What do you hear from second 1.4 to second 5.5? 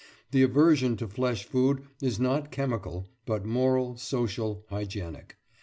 food is not chemical, but moral, social, hygienic.